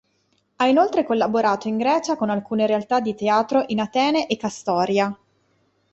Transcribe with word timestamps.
Ha 0.55 0.65
inoltre 0.65 1.03
collaborato 1.05 1.67
in 1.67 1.77
Grecia 1.77 2.15
con 2.15 2.31
alcune 2.31 2.65
realtà 2.65 2.99
di 2.99 3.13
teatro 3.13 3.65
in 3.67 3.81
Atene 3.81 4.25
e 4.25 4.35
Kastoria. 4.35 5.15